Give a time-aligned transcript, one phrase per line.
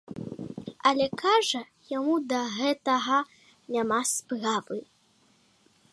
[0.91, 1.61] Але, кажа,
[1.97, 3.17] яму да гэтага
[3.77, 4.77] няма справы.